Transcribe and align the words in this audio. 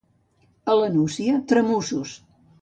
A 0.73 0.77
la 0.79 0.87
Nucia, 0.95 1.35
tramussos. 1.53 2.17